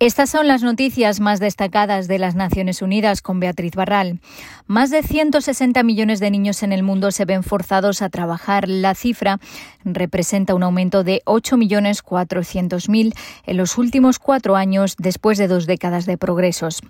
Estas 0.00 0.30
son 0.30 0.46
las 0.46 0.62
noticias 0.62 1.18
más 1.18 1.40
destacadas 1.40 2.06
de 2.06 2.20
las 2.20 2.36
Naciones 2.36 2.82
Unidas 2.82 3.20
con 3.20 3.40
Beatriz 3.40 3.74
Barral. 3.74 4.20
Más 4.68 4.90
de 4.90 5.02
160 5.02 5.82
millones 5.82 6.20
de 6.20 6.30
niños 6.30 6.62
en 6.62 6.72
el 6.72 6.84
mundo 6.84 7.10
se 7.10 7.24
ven 7.24 7.42
forzados 7.42 8.00
a 8.00 8.08
trabajar. 8.08 8.68
La 8.68 8.94
cifra 8.94 9.40
representa 9.84 10.54
un 10.54 10.62
aumento 10.62 11.02
de 11.02 11.20
8.400.000 11.24 13.12
en 13.44 13.56
los 13.56 13.76
últimos 13.76 14.20
cuatro 14.20 14.54
años 14.54 14.94
después 14.98 15.36
de 15.36 15.48
dos 15.48 15.66
décadas 15.66 16.06
de 16.06 16.16
progresos. 16.16 16.80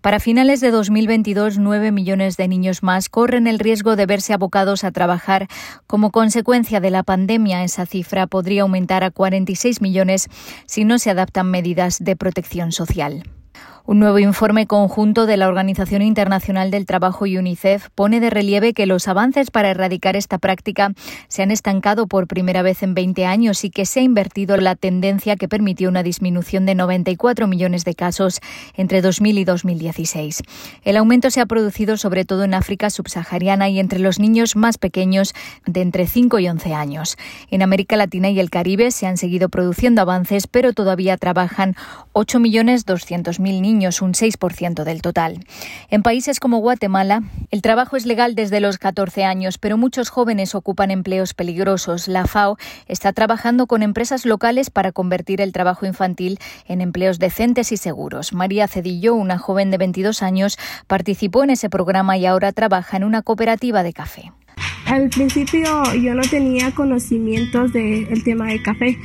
Para 0.00 0.20
finales 0.20 0.60
de 0.60 0.70
2022, 0.70 1.58
9 1.58 1.90
millones 1.90 2.36
de 2.36 2.46
niños 2.46 2.84
más 2.84 3.08
corren 3.08 3.48
el 3.48 3.58
riesgo 3.58 3.96
de 3.96 4.06
verse 4.06 4.34
abocados 4.34 4.84
a 4.84 4.92
trabajar 4.92 5.48
como 5.88 6.12
consecuencia 6.12 6.78
de 6.78 6.92
la 6.92 7.02
pandemia. 7.02 7.64
Esa 7.64 7.86
cifra 7.86 8.28
podría 8.28 8.62
aumentar 8.62 9.02
a 9.02 9.10
46 9.10 9.80
millones 9.80 10.28
si 10.66 10.84
no 10.84 11.00
se 11.00 11.10
adaptan 11.10 11.50
medidas 11.50 11.98
de 11.98 12.14
protección 12.14 12.51
social. 12.72 13.22
Un 13.84 13.98
nuevo 13.98 14.20
informe 14.20 14.68
conjunto 14.68 15.26
de 15.26 15.36
la 15.36 15.48
Organización 15.48 16.02
Internacional 16.02 16.70
del 16.70 16.86
Trabajo 16.86 17.26
y 17.26 17.36
UNICEF 17.36 17.88
pone 17.96 18.20
de 18.20 18.30
relieve 18.30 18.74
que 18.74 18.86
los 18.86 19.08
avances 19.08 19.50
para 19.50 19.70
erradicar 19.70 20.14
esta 20.14 20.38
práctica 20.38 20.92
se 21.26 21.42
han 21.42 21.50
estancado 21.50 22.06
por 22.06 22.28
primera 22.28 22.62
vez 22.62 22.84
en 22.84 22.94
20 22.94 23.26
años 23.26 23.64
y 23.64 23.70
que 23.70 23.84
se 23.84 23.98
ha 23.98 24.02
invertido 24.04 24.56
la 24.56 24.76
tendencia 24.76 25.34
que 25.34 25.48
permitió 25.48 25.88
una 25.88 26.04
disminución 26.04 26.64
de 26.64 26.76
94 26.76 27.48
millones 27.48 27.84
de 27.84 27.94
casos 27.96 28.40
entre 28.76 29.02
2000 29.02 29.38
y 29.38 29.44
2016. 29.44 30.42
El 30.84 30.96
aumento 30.96 31.30
se 31.30 31.40
ha 31.40 31.46
producido 31.46 31.96
sobre 31.96 32.24
todo 32.24 32.44
en 32.44 32.54
África 32.54 32.88
subsahariana 32.88 33.68
y 33.68 33.80
entre 33.80 33.98
los 33.98 34.20
niños 34.20 34.54
más 34.54 34.78
pequeños 34.78 35.34
de 35.66 35.80
entre 35.80 36.06
5 36.06 36.38
y 36.38 36.48
11 36.48 36.72
años. 36.72 37.16
En 37.50 37.62
América 37.62 37.96
Latina 37.96 38.30
y 38.30 38.38
el 38.38 38.48
Caribe 38.48 38.92
se 38.92 39.08
han 39.08 39.16
seguido 39.16 39.48
produciendo 39.48 40.02
avances, 40.02 40.46
pero 40.46 40.72
todavía 40.72 41.16
trabajan 41.16 41.74
8.200.000 42.12 43.41
niños 43.42 44.00
un 44.02 44.12
6% 44.12 44.84
del 44.84 45.02
total. 45.02 45.44
En 45.90 46.02
países 46.02 46.38
como 46.38 46.58
Guatemala, 46.58 47.22
el 47.50 47.62
trabajo 47.62 47.96
es 47.96 48.06
legal 48.06 48.36
desde 48.36 48.60
los 48.60 48.78
14 48.78 49.24
años, 49.24 49.58
pero 49.58 49.76
muchos 49.76 50.08
jóvenes 50.08 50.54
ocupan 50.54 50.92
empleos 50.92 51.34
peligrosos. 51.34 52.06
La 52.06 52.26
FAO 52.26 52.56
está 52.86 53.12
trabajando 53.12 53.66
con 53.66 53.82
empresas 53.82 54.24
locales 54.24 54.70
para 54.70 54.92
convertir 54.92 55.40
el 55.40 55.52
trabajo 55.52 55.84
infantil 55.84 56.38
en 56.68 56.80
empleos 56.80 57.18
decentes 57.18 57.72
y 57.72 57.76
seguros. 57.76 58.32
María 58.32 58.68
Cedillo, 58.68 59.14
una 59.14 59.38
joven 59.38 59.70
de 59.72 59.78
22 59.78 60.22
años, 60.22 60.58
participó 60.86 61.42
en 61.42 61.50
ese 61.50 61.68
programa 61.68 62.16
y 62.16 62.26
ahora 62.26 62.52
trabaja 62.52 62.96
en 62.96 63.04
una 63.04 63.22
cooperativa 63.22 63.82
de 63.82 63.92
café. 63.92 64.32
Al 64.86 65.08
principio 65.08 65.82
yo 65.94 66.14
no 66.14 66.22
tenía 66.22 66.72
conocimientos 66.74 67.72
del 67.72 68.22
tema 68.24 68.48
de 68.48 68.62
café 68.62 68.98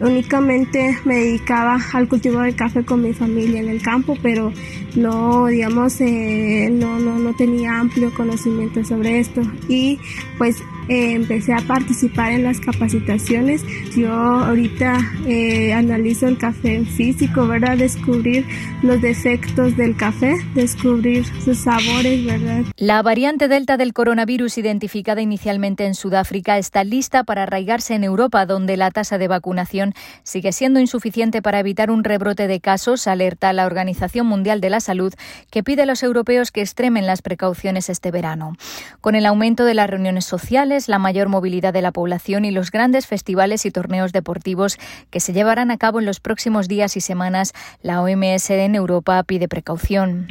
únicamente 0.00 0.98
me 1.04 1.16
dedicaba 1.16 1.78
al 1.92 2.08
cultivo 2.08 2.40
del 2.40 2.54
café 2.54 2.84
con 2.84 3.02
mi 3.02 3.12
familia 3.12 3.60
en 3.60 3.68
el 3.68 3.82
campo, 3.82 4.16
pero 4.22 4.52
no, 4.94 5.46
digamos, 5.46 6.00
eh, 6.00 6.68
no, 6.70 6.98
no, 6.98 7.18
no 7.18 7.34
tenía 7.34 7.78
amplio 7.78 8.12
conocimiento 8.12 8.84
sobre 8.84 9.20
esto. 9.20 9.42
Y 9.68 9.98
pues 10.38 10.62
eh, 10.88 11.12
empecé 11.12 11.52
a 11.52 11.60
participar 11.66 12.32
en 12.32 12.44
las 12.44 12.60
capacitaciones. 12.60 13.62
Yo 13.96 14.12
ahorita 14.12 14.98
eh, 15.26 15.72
analizo 15.72 16.28
el 16.28 16.38
café 16.38 16.84
físico, 16.84 17.46
¿verdad? 17.46 17.76
Descubrir 17.76 18.44
los 18.82 19.00
defectos 19.00 19.76
del 19.76 19.96
café, 19.96 20.36
descubrir 20.54 21.24
sus 21.44 21.58
sabores, 21.58 22.24
¿verdad? 22.24 22.64
La 22.76 23.02
variante 23.02 23.48
Delta 23.48 23.76
del 23.76 23.92
coronavirus 23.92 24.58
identificada 24.58 25.20
inicialmente 25.20 25.86
en 25.86 25.94
Sudáfrica 25.94 26.58
está 26.58 26.84
lista 26.84 27.24
para 27.24 27.44
arraigarse 27.44 27.94
en 27.94 28.04
Europa, 28.04 28.46
donde 28.46 28.76
la 28.76 28.90
tasa 28.90 29.18
de 29.18 29.28
vacunación 29.28 29.94
sigue 30.22 30.52
siendo 30.52 30.80
insuficiente 30.80 31.42
para 31.42 31.60
evitar 31.60 31.90
un 31.90 32.04
rebrote 32.04 32.46
de 32.46 32.60
casos, 32.60 33.06
alerta 33.06 33.52
la 33.52 33.66
Organización 33.66 34.26
Mundial 34.26 34.60
de 34.60 34.70
la 34.70 34.80
Salud, 34.80 35.14
que 35.50 35.62
pide 35.62 35.82
a 35.82 35.86
los 35.86 36.02
europeos 36.02 36.52
que 36.52 36.60
extremen 36.60 37.06
las 37.06 37.22
precauciones 37.22 37.88
este 37.88 38.10
verano. 38.10 38.52
Con 39.00 39.14
el 39.14 39.26
aumento 39.26 39.64
de 39.64 39.74
las 39.74 39.88
reuniones 39.88 40.24
sociales, 40.24 40.75
la 40.88 40.98
mayor 40.98 41.28
movilidad 41.28 41.72
de 41.72 41.82
la 41.82 41.92
población 41.92 42.44
y 42.44 42.50
los 42.50 42.70
grandes 42.70 43.06
festivales 43.06 43.64
y 43.64 43.70
torneos 43.70 44.12
deportivos 44.12 44.78
que 45.10 45.20
se 45.20 45.32
llevarán 45.32 45.70
a 45.70 45.78
cabo 45.78 45.98
en 45.98 46.06
los 46.06 46.20
próximos 46.20 46.68
días 46.68 46.96
y 46.96 47.00
semanas, 47.00 47.52
la 47.82 48.02
OMS 48.02 48.50
en 48.50 48.74
Europa 48.74 49.22
pide 49.22 49.48
precaución. 49.48 50.26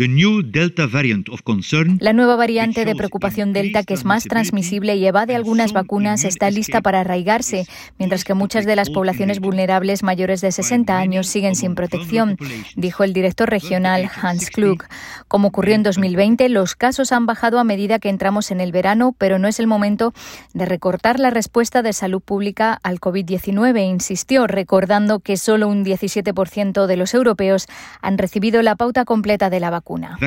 La 2.00 2.14
nueva 2.14 2.36
variante 2.36 2.86
de 2.86 2.96
preocupación 2.96 3.54
Delta, 3.54 3.84
que 3.84 3.96
es 3.96 4.06
más 4.06 4.26
transmisible 4.26 4.96
y 4.96 5.06
evade 5.06 5.36
algunas 5.36 5.74
vacunas, 5.74 6.24
está 6.24 6.52
lista 6.52 6.82
para 6.82 7.02
arraigarse, 7.02 7.66
mientras 7.98 8.24
que 8.24 8.34
muchas 8.36 8.66
de 8.66 8.76
las 8.76 8.90
poblaciones 8.90 9.40
vulnerables 9.40 10.04
mayores 10.04 10.42
de 10.42 10.52
60 10.52 10.98
años 10.98 11.28
siguen 11.28 11.56
sin 11.56 11.76
protección, 11.76 12.38
dijo 12.76 13.04
el 13.04 13.14
director 13.14 13.50
regional 13.50 14.10
Hans 14.22 14.50
Klug. 14.52 14.84
Como 15.28 15.48
ocurrió 15.48 15.76
en 15.76 15.84
2020, 15.84 16.50
los 16.50 16.76
casos 16.76 17.12
han 17.12 17.26
bajado 17.26 17.60
a 17.60 17.64
medida 17.64 18.00
que 18.00 18.10
entramos 18.10 18.52
en 18.52 18.62
el 18.62 18.72
verano, 18.72 19.16
pero 19.18 19.40
no 19.40 19.48
es 19.48 19.60
el 19.60 19.68
momento 19.68 20.14
de 20.54 20.66
recortar 20.66 21.20
la 21.20 21.30
respuesta 21.30 21.82
de 21.82 21.94
salud 21.94 22.22
pública 22.22 22.80
al 22.84 23.00
COVID-19. 23.00 23.88
Insistió, 23.90 24.48
recordando 24.48 25.20
que 25.20 25.38
solo 25.38 25.68
un 25.68 25.84
17% 25.84 26.86
de 26.86 26.98
los 26.98 27.14
europeos 27.14 27.68
han 28.02 28.18
recibido 28.18 28.62
la 28.62 28.76
pauta 28.76 29.06
completa 29.06 29.50
de 29.50 29.60
la 29.60 29.70
vacuna. 29.70 30.18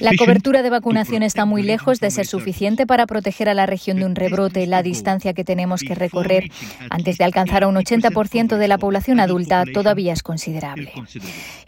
La 0.00 0.16
cobertura 0.16 0.62
de 0.62 0.70
vacunación 0.70 1.22
está 1.22 1.44
muy 1.44 1.62
lejos 1.62 2.00
de 2.00 2.10
ser 2.10 2.26
suficiente 2.26 2.86
para 2.86 3.06
proteger 3.06 3.48
a 3.48 3.54
la 3.54 3.66
región 3.66 3.98
de 3.98 4.06
un 4.06 4.14
rebrote. 4.14 4.66
La 4.66 4.82
distancia 4.82 5.32
que 5.34 5.44
tenemos 5.44 5.82
que 5.82 5.94
recorrer 5.94 6.50
antes 6.90 7.18
de 7.18 7.24
alcanzar 7.24 7.64
a 7.64 7.68
un 7.68 7.76
80% 7.76 8.56
de 8.56 8.68
la 8.68 8.78
población 8.78 9.20
adulta 9.20 9.64
todavía 9.72 10.12
es 10.12 10.22
considerable. 10.22 10.92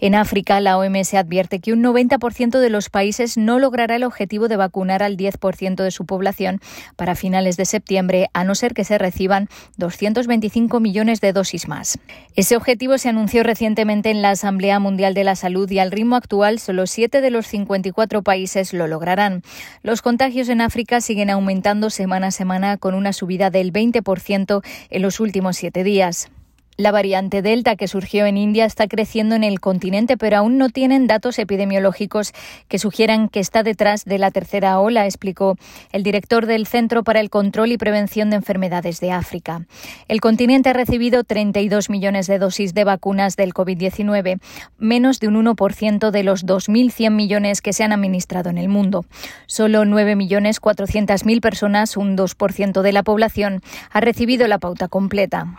En 0.00 0.14
África, 0.14 0.60
la 0.60 0.78
OMS 0.78 1.14
advierte 1.14 1.60
que 1.60 1.72
un 1.72 1.82
90% 1.82 2.58
de 2.58 2.70
los 2.70 2.90
países 2.90 3.36
no 3.36 3.58
logrará 3.58 3.96
el 3.96 4.04
objetivo 4.04 4.48
de 4.48 4.56
vacunar 4.56 5.02
al 5.02 5.16
10% 5.16 5.82
de 5.82 5.90
su 5.90 6.06
población 6.06 6.13
población 6.14 6.60
para 6.94 7.16
finales 7.16 7.56
de 7.56 7.64
septiembre, 7.64 8.28
a 8.34 8.44
no 8.44 8.54
ser 8.54 8.72
que 8.72 8.84
se 8.84 8.98
reciban 8.98 9.48
225 9.78 10.78
millones 10.78 11.20
de 11.20 11.32
dosis 11.32 11.66
más. 11.66 11.98
Ese 12.36 12.56
objetivo 12.56 12.98
se 12.98 13.08
anunció 13.08 13.42
recientemente 13.42 14.10
en 14.10 14.22
la 14.22 14.30
Asamblea 14.30 14.78
Mundial 14.78 15.12
de 15.14 15.24
la 15.24 15.34
Salud 15.34 15.68
y 15.72 15.80
al 15.80 15.90
ritmo 15.90 16.14
actual 16.14 16.60
solo 16.60 16.86
7 16.86 17.20
de 17.20 17.30
los 17.30 17.48
54 17.48 18.22
países 18.22 18.72
lo 18.72 18.86
lograrán. 18.86 19.42
Los 19.82 20.02
contagios 20.02 20.48
en 20.50 20.60
África 20.60 21.00
siguen 21.00 21.30
aumentando 21.30 21.90
semana 21.90 22.28
a 22.28 22.30
semana 22.30 22.76
con 22.76 22.94
una 22.94 23.12
subida 23.12 23.50
del 23.50 23.72
20% 23.72 24.62
en 24.90 25.02
los 25.02 25.18
últimos 25.18 25.56
siete 25.56 25.82
días. 25.82 26.30
La 26.76 26.90
variante 26.90 27.40
Delta 27.40 27.76
que 27.76 27.86
surgió 27.86 28.26
en 28.26 28.36
India 28.36 28.64
está 28.64 28.88
creciendo 28.88 29.36
en 29.36 29.44
el 29.44 29.60
continente, 29.60 30.16
pero 30.16 30.38
aún 30.38 30.58
no 30.58 30.70
tienen 30.70 31.06
datos 31.06 31.38
epidemiológicos 31.38 32.32
que 32.66 32.80
sugieran 32.80 33.28
que 33.28 33.38
está 33.38 33.62
detrás 33.62 34.04
de 34.04 34.18
la 34.18 34.32
tercera 34.32 34.80
ola, 34.80 35.04
explicó 35.06 35.56
el 35.92 36.02
director 36.02 36.46
del 36.46 36.66
Centro 36.66 37.04
para 37.04 37.20
el 37.20 37.30
Control 37.30 37.70
y 37.70 37.78
Prevención 37.78 38.30
de 38.30 38.36
Enfermedades 38.36 38.98
de 38.98 39.12
África. 39.12 39.66
El 40.08 40.20
continente 40.20 40.70
ha 40.70 40.72
recibido 40.72 41.22
32 41.22 41.90
millones 41.90 42.26
de 42.26 42.40
dosis 42.40 42.74
de 42.74 42.82
vacunas 42.82 43.36
del 43.36 43.54
COVID-19, 43.54 44.40
menos 44.76 45.20
de 45.20 45.28
un 45.28 45.44
1% 45.44 46.10
de 46.10 46.24
los 46.24 46.44
2.100 46.44 47.10
millones 47.10 47.62
que 47.62 47.72
se 47.72 47.84
han 47.84 47.92
administrado 47.92 48.50
en 48.50 48.58
el 48.58 48.68
mundo. 48.68 49.04
Solo 49.46 49.84
9.400.000 49.84 51.40
personas, 51.40 51.96
un 51.96 52.16
2% 52.16 52.82
de 52.82 52.92
la 52.92 53.04
población, 53.04 53.62
ha 53.90 54.00
recibido 54.00 54.48
la 54.48 54.58
pauta 54.58 54.88
completa. 54.88 55.54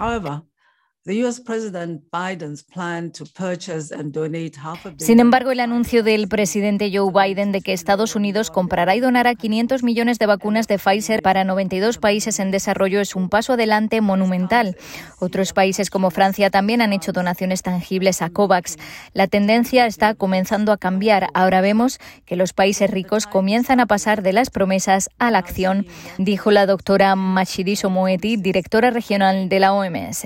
Sin 4.98 5.20
embargo, 5.20 5.52
el 5.52 5.60
anuncio 5.60 6.02
del 6.02 6.28
presidente 6.28 6.90
Joe 6.92 7.12
Biden 7.14 7.52
de 7.52 7.62
que 7.62 7.74
Estados 7.74 8.16
Unidos 8.16 8.50
comprará 8.50 8.96
y 8.96 9.02
donará 9.02 9.36
500 9.36 9.84
millones 9.84 10.18
de 10.18 10.26
vacunas 10.26 10.68
de 10.68 10.80
Pfizer 10.80 11.22
para 11.22 11.44
92 11.44 12.00
países 12.00 12.40
en 12.40 12.50
desarrollo 12.50 13.02
es 13.02 13.16
un 13.16 13.30
paso 13.30 13.54
adelante 13.54 14.02
monumental. 14.02 14.78
Otros 15.20 15.54
países 15.54 15.92
como 15.92 16.10
Francia 16.10 16.50
también 16.50 16.82
han 16.82 16.92
hecho 16.92 17.12
donaciones 17.12 17.62
tangibles 17.62 18.24
a 18.24 18.32
COVAX. 18.32 18.78
La 19.14 19.28
tendencia 19.28 19.86
está 19.86 20.16
comenzando 20.16 20.72
a 20.72 20.78
cambiar. 20.78 21.28
Ahora 21.36 21.62
vemos 21.62 22.00
que 22.26 22.36
los 22.36 22.54
países 22.54 22.90
ricos 22.90 23.28
comienzan 23.28 23.80
a 23.80 23.86
pasar 23.86 24.24
de 24.24 24.34
las 24.34 24.50
promesas 24.50 25.12
a 25.20 25.30
la 25.30 25.38
acción, 25.38 25.86
dijo 26.18 26.50
la 26.50 26.66
doctora 26.66 27.16
Machidiso 27.16 27.92
Moeti, 27.92 28.38
directora 28.38 28.90
regional 28.90 29.50
de 29.50 29.60
la 29.60 29.72
OMS. 29.72 30.26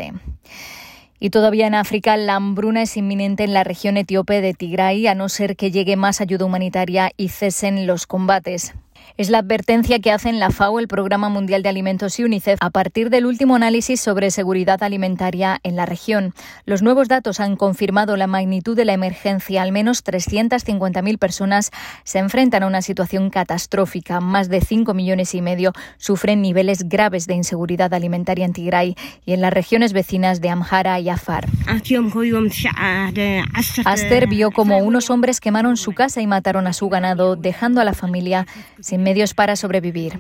Y 1.20 1.32
todavía 1.32 1.68
en 1.68 1.76
África 1.76 2.16
la 2.16 2.36
hambruna 2.36 2.82
es 2.82 2.96
inminente 2.96 3.44
en 3.44 3.54
la 3.54 3.64
región 3.64 3.98
etíope 3.98 4.42
de 4.42 4.54
Tigray, 4.54 5.08
a 5.08 5.16
no 5.16 5.28
ser 5.28 5.56
que 5.56 5.72
llegue 5.72 5.96
más 5.96 6.22
ayuda 6.22 6.46
humanitaria 6.46 7.12
y 7.18 7.30
cesen 7.30 7.88
los 7.88 8.08
combates. 8.08 8.74
Es 9.18 9.30
la 9.30 9.40
advertencia 9.40 10.00
que 10.00 10.12
hacen 10.12 10.40
la 10.40 10.50
FAO, 10.50 10.80
el 10.80 10.88
Programa 10.88 11.28
Mundial 11.28 11.62
de 11.62 11.68
Alimentos 11.68 12.20
y 12.20 12.24
UNICEF 12.24 12.58
a 12.62 12.70
partir 12.70 13.10
del 13.10 13.26
último 13.26 13.56
análisis 13.56 14.00
sobre 14.00 14.32
seguridad 14.32 14.82
alimentaria 14.82 15.60
en 15.64 15.76
la 15.76 15.86
región. 15.86 16.34
Los 16.66 16.82
nuevos 16.82 17.10
datos 17.10 17.42
han 17.42 17.58
confirmado 17.58 18.16
la 18.16 18.28
magnitud 18.28 18.78
de 18.78 18.86
la 18.86 18.94
emergencia. 18.94 19.62
Al 19.62 19.74
menos 19.74 20.06
350.000 20.06 21.18
personas 21.18 21.72
se 22.06 22.20
enfrentan 22.20 22.64
a 22.64 22.68
una 22.68 22.82
situación 22.82 23.30
catastrófica. 23.30 24.22
Más 24.22 24.48
de 24.48 24.62
5 24.62 24.94
millones 24.94 25.36
y 25.36 25.42
medio 25.42 25.74
sufren 25.98 26.42
niveles 26.42 26.88
graves 26.88 27.28
de 27.28 27.34
inseguridad 27.34 27.94
alimentaria 27.94 28.46
en 28.46 28.54
Tigray 28.54 28.96
y 29.26 29.34
en 29.34 29.42
las 29.42 29.52
regiones 29.52 29.92
vecinas 29.92 30.40
de 30.40 30.50
Amhara 30.50 31.00
y 31.00 31.10
Afar. 31.10 31.48
Aster 33.86 34.28
vio 34.28 34.52
como 34.52 34.78
unos 34.78 35.10
hombres 35.10 35.40
quemaron 35.40 35.78
su 35.78 35.94
casa 35.94 36.22
y 36.22 36.28
mataron 36.28 36.68
a 36.68 36.74
su 36.74 36.90
ganado, 36.90 37.36
dejando 37.36 37.82
a 37.82 37.84
la 37.84 37.94
familia 37.94 38.48
sin 38.90 39.04
medios 39.04 39.34
para 39.34 39.56
sobrevivir. 39.56 40.20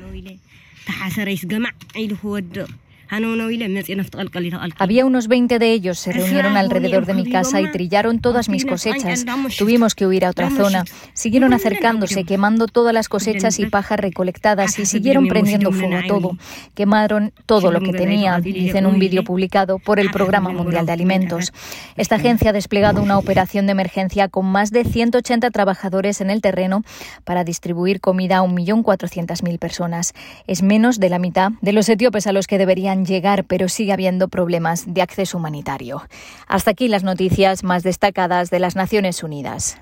Había 4.77 5.06
unos 5.06 5.27
20 5.27 5.57
de 5.57 5.71
ellos, 5.71 5.97
se 5.97 6.11
reunieron 6.11 6.57
alrededor 6.57 7.06
de 7.06 7.15
mi 7.15 7.29
casa 7.29 7.59
y 7.59 7.71
trillaron 7.71 8.19
todas 8.19 8.50
mis 8.50 8.65
cosechas. 8.65 9.25
Tuvimos 9.57 9.95
que 9.95 10.06
huir 10.06 10.25
a 10.25 10.29
otra 10.29 10.51
zona. 10.51 10.85
Siguieron 11.13 11.53
acercándose, 11.53 12.23
quemando 12.23 12.67
todas 12.67 12.94
las 12.94 13.09
cosechas 13.09 13.59
y 13.59 13.65
pajas 13.65 14.00
recolectadas 14.00 14.77
y 14.77 14.85
siguieron 14.85 15.27
prendiendo 15.27 15.71
fuego 15.71 15.97
a 15.97 16.07
todo. 16.07 16.38
Quemaron 16.75 17.33
todo 17.45 17.71
lo 17.71 17.81
que 17.81 17.94
tenía, 17.94 18.39
dice 18.39 18.77
en 18.77 18.85
un 18.85 19.00
vídeo 19.00 19.23
publicado 19.23 19.79
por 19.79 20.00
el 20.00 20.11
Programa 20.11 20.51
Mundial 20.51 20.85
de 20.85 20.91
Alimentos. 20.91 21.51
Esta 21.95 22.15
agencia 22.15 22.51
ha 22.51 22.53
desplegado 22.53 23.01
una 23.01 23.17
operación 23.17 23.65
de 23.65 23.71
emergencia 23.71 24.27
con 24.27 24.45
más 24.45 24.71
de 24.71 24.83
180 24.83 25.50
trabajadores 25.51 26.21
en 26.21 26.29
el 26.29 26.41
terreno 26.41 26.83
para 27.23 27.44
distribuir 27.44 28.01
comida 28.01 28.38
a 28.38 28.44
1.400.000 28.44 29.57
personas. 29.57 30.13
Es 30.47 30.61
menos 30.61 31.00
de 31.00 31.09
la 31.09 31.19
mitad 31.19 31.51
de 31.61 31.73
los 31.73 31.89
etíopes 31.89 32.27
a 32.27 32.33
los 32.33 32.47
que 32.47 32.57
deberían 32.57 32.98
llegar, 33.05 33.45
pero 33.45 33.69
sigue 33.69 33.93
habiendo 33.93 34.27
problemas 34.27 34.85
de 34.87 35.01
acceso 35.01 35.37
humanitario. 35.37 36.01
Hasta 36.47 36.71
aquí 36.71 36.87
las 36.87 37.03
noticias 37.03 37.63
más 37.63 37.83
destacadas 37.83 38.49
de 38.49 38.59
las 38.59 38.75
Naciones 38.75 39.23
Unidas. 39.23 39.79